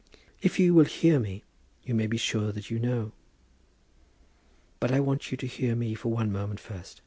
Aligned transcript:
"If 0.41 0.57
you 0.59 0.73
will 0.73 0.85
hear 0.85 1.19
me, 1.19 1.43
you 1.83 1.93
may 1.93 2.07
be 2.07 2.17
sure 2.17 2.51
that 2.53 2.71
you 2.71 2.79
know." 2.79 3.11
"But 4.79 4.91
I 4.91 4.99
want 4.99 5.29
you 5.29 5.37
to 5.37 5.45
hear 5.45 5.75
me 5.75 5.93
for 5.93 6.09
one 6.11 6.31
moment 6.31 6.59
first. 6.59 6.99